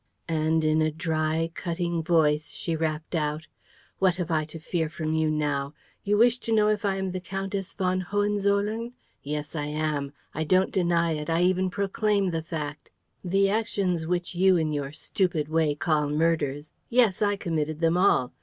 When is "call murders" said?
15.75-16.71